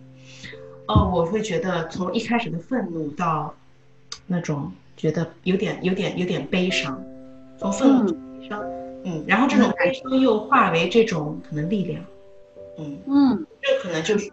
[0.88, 3.54] 哦，我会觉得从一开始的愤怒到
[4.26, 7.04] 那种觉得有点、有点、有点悲伤，
[7.58, 8.64] 从愤怒到悲伤，
[9.04, 12.02] 嗯，然后这种悲伤又化为这种可能力量，
[12.78, 14.32] 嗯嗯，这可能就是，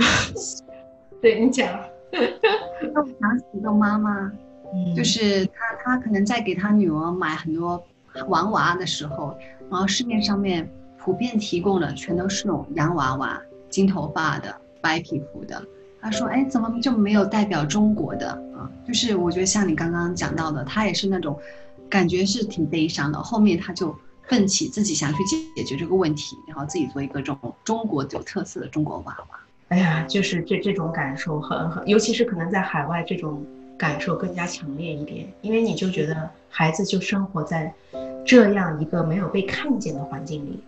[1.22, 1.80] 对你讲。
[2.94, 4.30] 让我想起一个妈妈，
[4.74, 7.82] 嗯就是她，她可能在给她女儿买很多
[8.28, 9.36] 玩娃的时候，
[9.70, 10.68] 然后市面上面
[10.98, 15.62] 普遍提供的全都是那种洋娃娃，金头发的，白皮肤的。
[16.00, 21.38] 她说：“哎，怎么就没有代表中国的啊？”就是我觉得像你刚刚讲到的，她也是那种
[21.90, 23.20] 感觉是挺悲伤的。
[23.20, 23.94] 后面她就
[24.28, 25.18] 奋起自己想去
[25.56, 29.40] 解决这个问题，然后自己做一个这种中国有特色的中国娃娃。
[29.68, 33.44] 哎呀，就是这这种感受很很，尤其是可能在海外，这种
[33.76, 37.72] 感受更加强烈一点，因为你就觉得孩子就生活在
[38.24, 40.62] 这样一个没有被看见的环境里，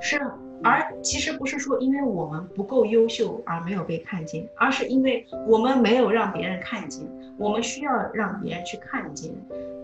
[0.00, 0.18] 是
[0.62, 9.30] 而其实不是说因为我们不够优秀而没有被看见，而是因为我们没有让别人看见，我们需要让别人去看见。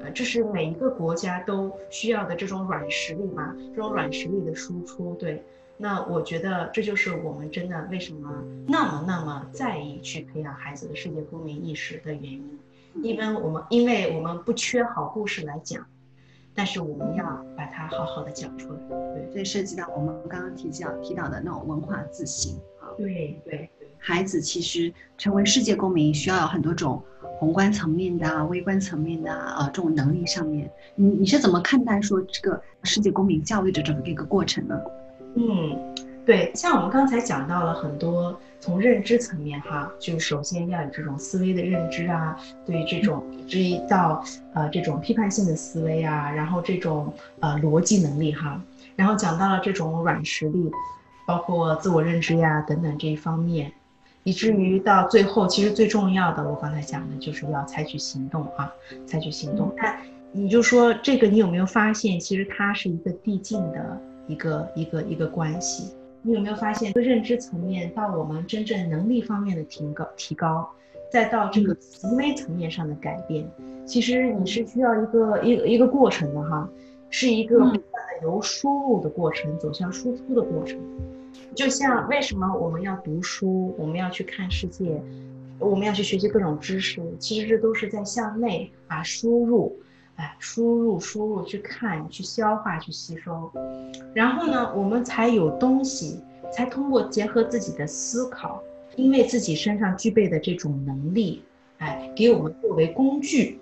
[0.02, 5.14] 呃，这是每一个国家都需要的这种软实力嘛，这种软实力的输出。
[5.14, 5.40] 对，
[5.82, 12.58] 那我觉得这就是我们真的为什么那么那么在意去培养孩子的世界公民意识的原因。
[13.02, 15.84] 因为我们因为我们不缺好故事来讲。
[16.54, 17.24] 但是我们要
[17.56, 18.78] 把它好好的讲出来，
[19.14, 27.02] 对，这涉及到我们刚刚提到提到的那种文化自信啊，对对对，孩子其实成为世界公民需要有很多种
[27.38, 34.78] 宏观层面的、微观层面的啊这种能力上面，你你是怎么看待说这个世界公民教育的这么一个过程呢？
[35.34, 35.94] 嗯。
[36.24, 48.62] 对，像我们刚才讲到了很多，从认知层面哈，就首先要有这种思维的认知啊，对这种至于到呃这种批判性的思维啊，然后这种呃逻辑能力哈，
[48.94, 50.70] 然后讲到了这种软实力，
[51.26, 53.72] 包括自我认知呀等等这一方面，
[54.22, 58.72] 以至于到最后，其实最重要的，我刚才讲的就是要采取行动啊，
[59.04, 59.74] 采取行动。
[59.76, 59.98] 但
[60.30, 65.92] 你就说这个，你有没有发现，其实它是一个递进的一个一个一个关系。
[66.22, 70.70] 你有没有发现，认知层面到我们真正能力方面的提高，提高，
[71.10, 73.44] 再到这个行为层面上的改变，
[73.84, 76.68] 其实你是需要一个一个一个过程的哈，
[77.10, 80.78] 是一个不断的由输入的过程走向输出的过程。
[81.56, 85.02] 就像为什么我们要读书，我们要去看世界，
[85.58, 89.76] 我们要去学习各种知识，其实这都是在向内把输入。
[90.38, 93.50] 输入输入去看，去消化，去吸收，
[94.14, 96.20] 然后呢，我们才有东西，
[96.52, 98.62] 才通过结合自己的思考，
[98.96, 101.42] 因为自己身上具备的这种能力，
[101.78, 103.60] 哎，给我们作为工具，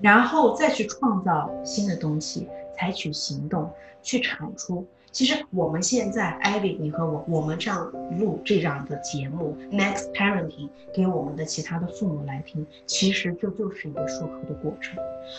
[0.00, 3.70] 然后再去创造新的东西，采取行动
[4.02, 4.86] 去产出。
[5.12, 14.96] 其实我们现在，Ivy，你和我，我们这样录这样的节目，Next Parenting，给我们的其他的父母来听，其实这就是一个授课的过程。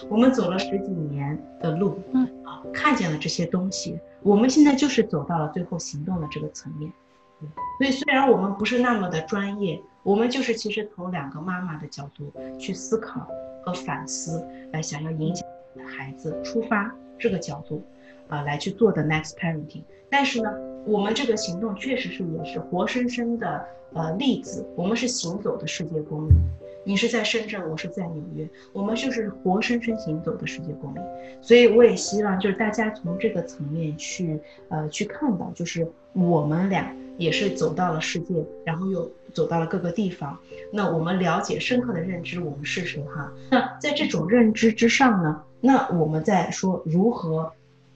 [0.10, 6.92] 我们走了十几年的路，嗯啊，看见了这些东西，我们现在就是走到了最后行动的这个层面。
[7.78, 13.26] 所以虽然我们不是那么的专业，我们就是其实从两个妈妈的角度去思考
[13.64, 15.48] 和反思，来想要影响
[15.88, 17.82] 孩子出发这个角度。
[18.32, 20.50] 啊，来去做的 next parenting，但是呢，
[20.86, 26.32] 我们这个行动确实是也是活生生的呃例子，我们是行走的世界公民。
[26.86, 31.04] 你是在深圳，我是在纽约，我们就是活生生行走的世界公民。
[31.42, 34.40] 所以我也希望就是大家从这个层面去
[34.70, 38.34] 呃去看到，就是我们俩也是走到了世界，
[38.66, 40.40] 然后又走到了各个地方。
[40.72, 43.32] 那我们了解深刻的认知我们是谁哈？
[43.52, 47.52] 那在这种认知之上呢，那我们在说如何？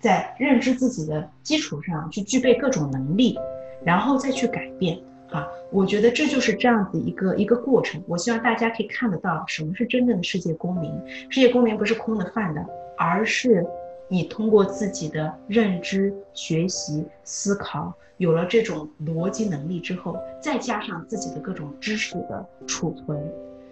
[0.06, 3.36] 在认知自己的基础上去具备各种能力，
[3.84, 5.00] 然后再去改变，
[5.32, 8.00] 啊，我觉得这就是这样子一个一个过程。
[8.08, 10.94] 我希望大家可以看得到什么是真正的世界公民。
[11.32, 12.64] 世界公民不是空的泛的，
[12.96, 13.66] 而是
[14.08, 23.20] 你通过自己的认知、学习、思考，有了这种逻辑能力之后，再加上自己的各种知识的储存，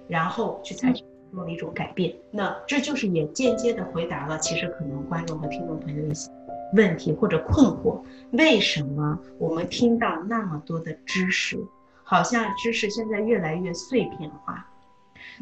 [0.07, 1.03] 然后去采取。
[1.33, 6.29] 做了一种改变，那这就是也间接的回答了，其实可能观众和听众朋友一些
[6.73, 7.99] 问题或者困惑：
[8.31, 11.57] 为什么我们听到那么多的知识，
[12.03, 14.63] 好像知识现在越来越碎片化，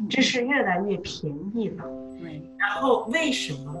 [0.08, 1.84] 知识越来越便宜了？
[2.18, 2.42] 对。
[2.58, 3.74] 然后为什么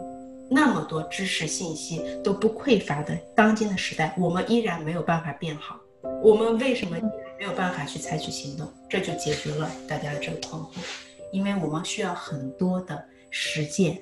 [0.50, 5.78] 那么多知识信息都不匮乏的当今的时代，我们依然没有办法变好？
[6.22, 6.96] 我们为什么
[7.38, 8.68] 没有办法去采取行动？
[8.88, 10.68] 这就解决了大家的这个困惑。
[11.32, 14.00] 因为我们需要很多的实践，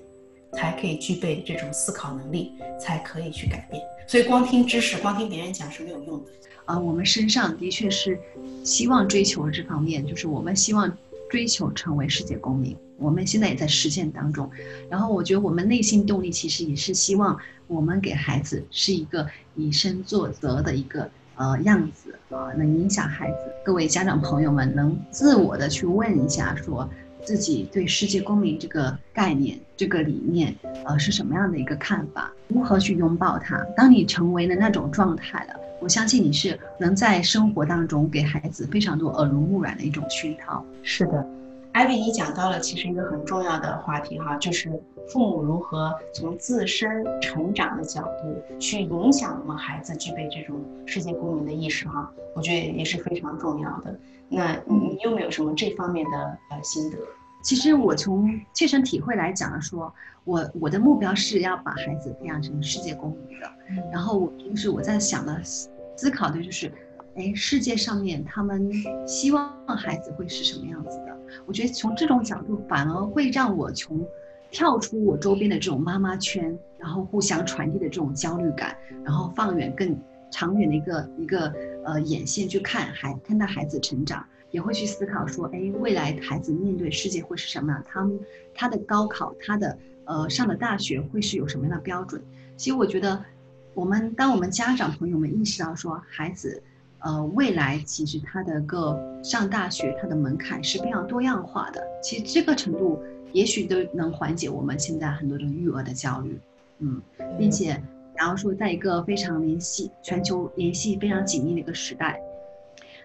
[0.53, 3.81] 才可以具备这种思考能力，才可以去改变。
[4.07, 6.31] 所以光听知识，光听别人讲是没有用的。
[6.65, 8.19] 啊，我们身上的确是
[8.65, 10.93] 希望追求这方面，就是我们希望
[11.31, 12.77] 追求成为世界公民。
[12.99, 14.51] 我们现在也在实践当中。
[14.89, 17.39] 然后我觉得我们内心动力其实也是希望
[17.69, 23.55] 我们给孩子是一个以身作则的一个呃样子啊，能影响孩子。
[23.65, 26.91] 各位家长朋友们，能自我的去问一下说。
[27.25, 30.55] 自己对世界公民这个概念、这个理念，
[30.85, 32.31] 呃，是什么样的一个看法？
[32.49, 33.57] 如何去拥抱它？
[33.77, 40.65] 当你成为了那种状态了，我相信你是能在生活当中给孩子非常多耳濡目染的一种熏陶。
[40.83, 41.25] 是的，
[41.73, 44.71] 艾比，你讲到了其实一个很重要的话题哈，就是
[45.09, 53.95] 父母如何从自身成长的角度去影响我们孩子具备这种世界公民的意识哈，我觉得也是非常重要的。
[54.31, 56.97] 那你有没有什么这方面的呃心得？
[57.43, 59.93] 其实我从切身体会来讲说，
[60.25, 63.51] 我我的目标是要把孩子培养成世界公民的。
[63.91, 66.71] 然后我平时我在想的思考的就是，
[67.17, 68.71] 哎，世界上面他们
[69.07, 71.17] 希望孩子会是什么样子的？
[71.47, 74.07] 我觉得从这种角度反而会让我从
[74.51, 79.99] 跳出我周边的这种妈妈圈，然后互相传递的这种焦虑感，然后放远更
[80.31, 81.55] 长远的一个一个
[81.85, 87.83] 呃眼线去看孩看到孩子成长，也会去思考说，哎，未来孩子面对世界会是什么样？
[87.87, 88.21] 他们
[88.55, 92.23] 他的高考，他的呃上的大学会是有什么样的标准？
[92.57, 93.25] 其实我觉得。
[93.73, 96.61] 我们当我们家长朋友们意识到说，孩子，
[96.99, 101.81] 呃，未来其实他的个上大学，他的门槛是非常多样化的。
[102.03, 103.01] 其实这个程度，
[103.33, 106.37] 也许都能缓解我们现在很多的育儿的焦虑，
[106.81, 107.01] 嗯，
[107.39, 107.81] 并且，
[108.21, 112.21] 然后说，在一个非常联系全球联系非常紧密的一个时代，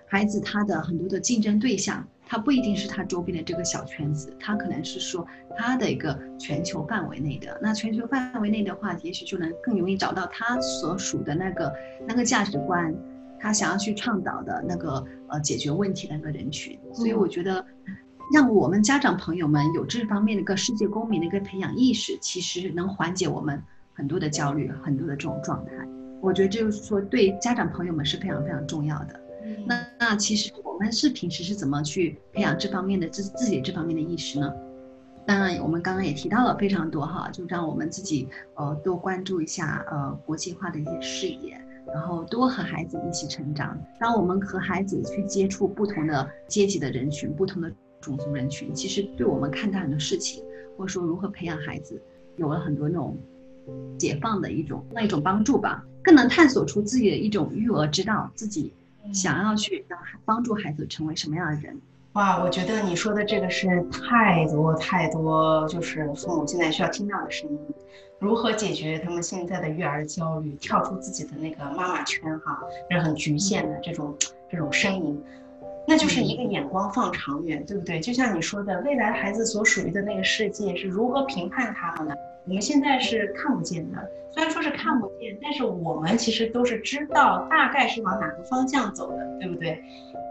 [0.06, 2.06] 孩子他的很多的竞争对象。
[2.28, 7.58] 他不一定是他周边的这个小圈子，他可能是说他的一个全球范围内的。
[7.62, 11.72] 那全球范围内的话，也许就能更容易找到他所属的那个
[12.08, 12.94] 那个价值观，
[13.40, 16.78] 他想要去倡导的那个呃解决问题的那个人群。
[16.92, 17.64] 所以我觉得，
[18.34, 23.62] 让我们家长朋友们有这方面的一个世界公民的一个培养意识，其实能缓解我们
[23.96, 25.72] 很多的焦虑，很多的这种状态。
[26.22, 29.20] 我觉得就是说，对家长朋友们是非常非常重要的。
[29.66, 34.54] 那那其实我们是平时是怎么去培养这方面的自自己这方面的意识呢？
[35.26, 41.60] 当然，我们刚刚也提到了非常多哈，就让我们自己呃多关注一下呃国际化的一些视野，
[41.94, 43.76] 然后多和孩子一起成长。
[44.00, 47.72] 当我们和孩子去接触不同的阶级的人群、不同的
[48.02, 50.44] 种族人群，其实对我们看待很多事情，
[50.78, 52.00] 或者说如何培养孩子，
[52.36, 53.18] 有了很多那种
[53.98, 58.74] 解放的一种那一种帮助吧，更能探索出自己的一种育儿之道，自己。
[59.14, 61.80] 想要去让帮助孩子成为什么样的人？
[62.14, 67.60] 哇，我觉得你说的这个是太多太多，就是父母现在需要听到的声音。
[68.18, 70.56] 如何解决他们现在的育儿焦虑？
[70.60, 72.60] 跳出自己的那个妈妈圈，哈，
[72.90, 74.16] 是很局限的这种
[74.50, 75.22] 这种声音。
[75.88, 78.00] 那就是一个眼光放长远，对不对？
[78.00, 82.18] 就像你说的，未来孩子所属于的那个世界是如何评判他们的？
[82.48, 89.84] 我们现在是看不见的，虽然说是看不见，但是我们其实都是知道大概是往哪个方向走的，对不对？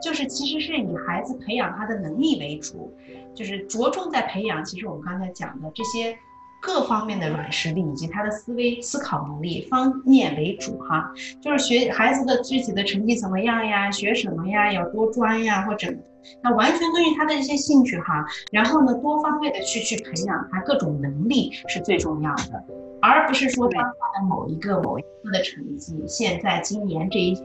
[0.02, 2.94] 就是其实是以孩子培养他的能力为主，
[3.34, 4.64] 就是着重在培养。
[4.64, 6.16] 其实我们刚才讲的这些。
[6.64, 15.94] 各方面的软实力以及他的思维思考能力方面为主哈，就是学孩子的具体的成绩怎么样呀，学什么呀，要多专呀，或者
[16.42, 22.64] 那完全根据他的一些兴趣哈，然后呢多方位的去去培养他各种能力是最重要的，
[23.02, 27.42] 而不是说当下的某一个某一次的成绩，现在今年这一学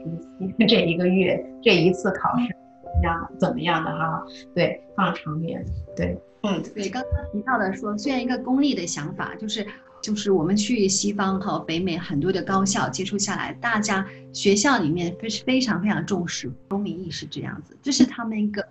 [0.58, 2.56] 期 这一个月这一次考试
[3.00, 4.24] 怎么样怎么样的哈，
[4.54, 5.64] 对，放长远，
[5.96, 6.18] 对。
[6.42, 9.66] 嗯，对，刚刚提到的说，虽然一个功利的想法，就是
[10.00, 18.66] 就是我们去西方和北美很多的高校接触下来，大家学校里面非非常非常重视公民意识这样子，这是他们一个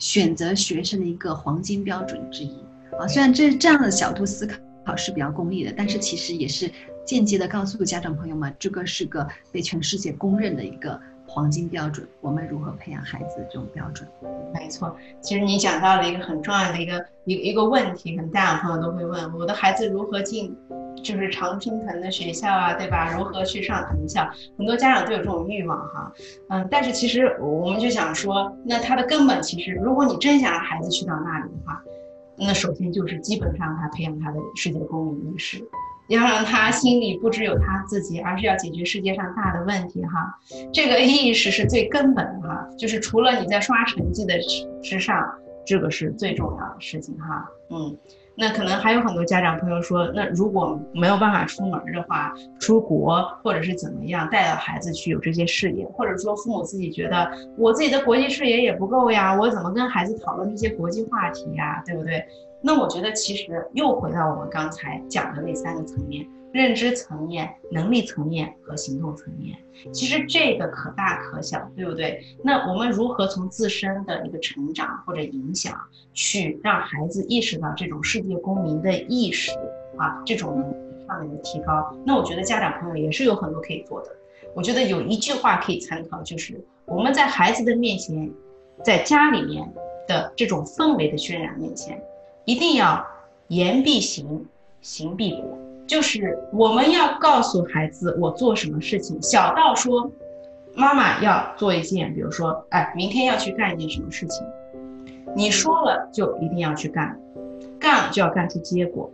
[0.00, 2.56] 选择学生的一个黄金标准之一
[2.98, 3.06] 啊。
[3.06, 4.44] 虽然这这样的角度思
[4.84, 6.68] 考是比较功利的，但是其实也是
[7.06, 11.00] 间接的告诉家长朋友们，这个是个被全世界公认的一个。
[11.34, 14.06] 黄金标准，我们如何培养孩子这种标准？
[14.52, 20.54] 没错，其实你讲到了一个很重要的一个一一个问题，可能家长朋友都会问：我的孩子如何进，
[21.02, 23.14] 就是常青藤的学校啊，对吧？
[23.16, 24.28] 如何去上藤校？
[24.58, 26.12] 很多家长都有这种欲望哈，
[26.50, 31.82] 嗯，但是其实我们就想说，那他的根本其实，如果你真想让孩子去到那里的话，
[32.36, 35.66] 那首先就是基本上他培养他的世界公民意识。
[36.08, 40.38] 要让他心里不只有他自己，而是要解决世界上大的问题哈。
[40.72, 44.34] 这个意识是最根本的哈，就是除了你在刷成绩的
[44.82, 45.24] 之上，
[45.64, 47.48] 这个是最重要的事情哈。
[47.70, 47.96] 嗯，
[48.36, 62.22] 那可能还有很多家长朋友说，那如果没有办法出门的话，出国或者是怎么样，带着孩子去有这些视野，或者说父母自己觉得我自己的国际视野也不够呀，我怎么跟孩子讨论这些国际话题呀，对不对？
[62.62, 69.58] 那我觉得其实又回到我们刚才讲的那三个层面：认知层面、能力层面和行动层面。
[69.92, 72.22] 其实这个可大可小，对不对？
[72.44, 75.76] 那我们如何从自身的一个成长或者影响，
[76.14, 79.50] 去让孩子意识到这种世界公民的意识
[79.98, 81.92] 啊，这种能力上面的提高？
[82.06, 84.10] 那我觉得家长朋友也是有很多可以做的。
[84.54, 88.30] 我觉得有一句话可以参考，就是我们在孩子的面前，
[88.84, 89.68] 在家里面
[90.06, 92.00] 的这种氛围的渲染面前。
[92.44, 93.06] 一定要
[93.48, 94.46] 言必行，
[94.80, 99.20] 行必果，就是我们要告诉孩子我做什么事情。
[99.22, 100.10] 小到说，
[100.74, 104.46] 妈妈要做一件，比如说，哎，明天要去干一件什么事情，
[105.36, 107.18] 你说了就一定要去干，
[107.78, 109.10] 干了就要干出结果。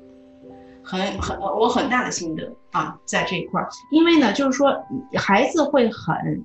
[0.83, 4.75] 很很，我很大的心得啊，在这一块儿，因为呢，就是说
[5.17, 6.43] 孩子会很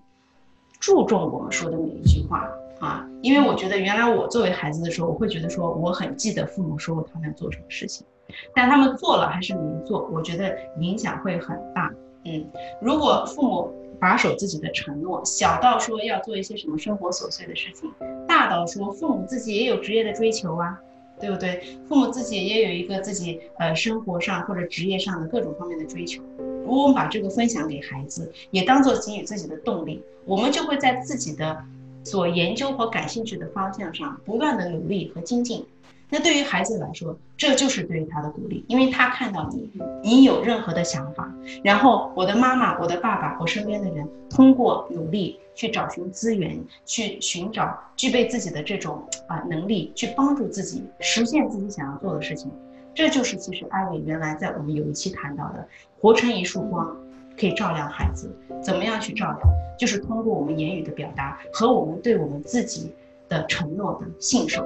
[0.82, 2.46] 注重我们说的每一句话
[2.84, 8.06] 啊，因为我觉得原来我作为孩子的时候，我会觉得说我很记得父母说过他们做什么事情，
[8.54, 11.90] 但他们做了还是没做，我觉得影响会很大。
[12.26, 12.46] 嗯，
[12.82, 17.90] 如果父母把守自己的承诺，小到说要做一些什么生活琐碎的事情，
[18.28, 20.78] 大到说父母自己也有职业的追求啊。
[21.22, 21.62] 对不对？
[21.88, 26.22] 父母自己也有一个自己呃生活上或者职业上的各种方面的追求。
[26.66, 31.64] 如果我们把这个分享给孩子，也当做给予自己的动力，我们就会在自己的
[32.04, 35.66] 所研究和感兴趣的方向上不断的努力和精进。
[36.10, 39.68] 那对于孩子来说，这就是对于他的鼓励，因为他看到你，
[40.04, 41.34] 你有任何的想法，
[41.64, 52.52] 然后我的妈妈、我的爸爸、我身边的人，通过努力去找寻资源，去寻找具备自己的这种啊能力，去帮助自己实现自己想要做的事情，
[52.94, 55.68] 这就是其实艾薇原来在我们有一期谈到的，
[56.00, 56.96] 活成一束光，
[57.38, 59.40] 可以照亮孩子，怎么样去照亮？
[59.78, 62.92] 就是通过我们言语的表达和我们对我们自己
[63.28, 64.66] 的承诺的信守。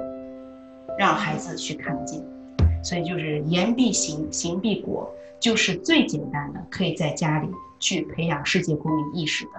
[0.98, 2.20] 让孩子去看得见，
[2.82, 5.08] 所以就是言必行，行必果，
[5.38, 7.48] 就是最简单的，可以在家里
[7.78, 9.50] 去培养世界公民意识的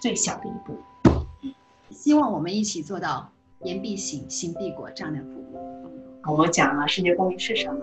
[0.00, 1.52] 最小的一步。
[1.90, 3.28] 希望我们一起做到
[3.64, 5.73] 言必行，行必果这样的服务。
[6.26, 7.80] 我们讲了世界公民是什么，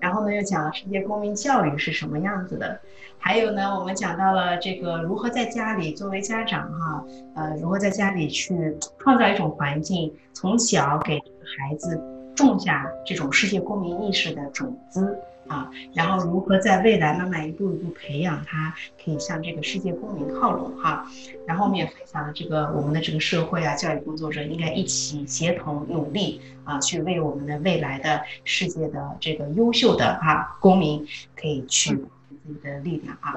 [0.00, 2.78] 然后呢又讲了世界公民教育是什么样子的，
[3.18, 11.18] 还有呢我们讲到了这个如何在家里作为家长哈，呃如何在家里去创造一种环境，从小给
[11.58, 12.00] 孩子。
[12.34, 15.18] 种下这种世界公民意识的种子
[15.52, 18.74] 啊，然后如何在未来慢慢一步一步培养他，
[19.04, 21.06] 可以向这个世界公民靠拢哈。
[21.46, 32.02] 然后我们也分享了这个我们的这个社会啊，教育工作者应该一起协同努力啊，去为我们的未来的世界的这个优秀的哈公民可以去。
[32.44, 33.34] 自己的力量啊，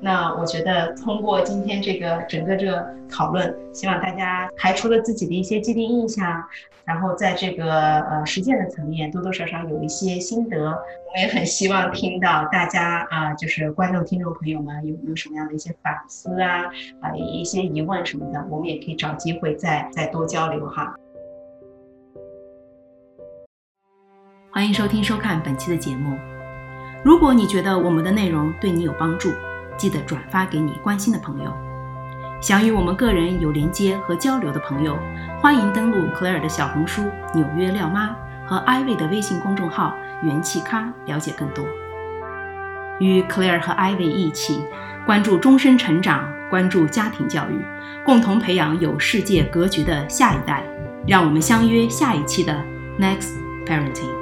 [0.00, 6.44] 那我觉得通过今天这个整个这个讨论，希望大家排除了自己的一些既定印象，
[6.84, 10.70] 然后在这个呃实践的层面多多少少有一些心得。
[10.70, 16.64] 我也很希望听到大家啊，就是观众听众朋友们有没有什么样的一些反思啊
[17.00, 20.94] 啊一些疑问什么的，我们也可以找机会再再多交流哈。
[24.50, 26.16] 欢迎收听收看本期的节目。
[27.04, 29.32] 如果你觉得我们的内容对你有帮助，
[29.76, 31.52] 记得转发给你关心的朋友。
[32.40, 34.98] 想与我们个人有连接和交流的朋友，
[35.40, 38.14] 欢迎登录 Clare 的小红书“纽约廖妈”
[38.46, 41.64] 和 Ivy 的微信公众号“元气咖”了解更多。
[43.00, 44.64] 与 Claire 和 Ivy 一起
[45.06, 47.64] 关注终身成长，关注家庭教育，
[48.04, 50.64] 共同培养有世界格局的下一代。
[51.06, 52.52] 让我们相约下一期的
[53.00, 53.32] Next
[53.64, 54.17] Parenting。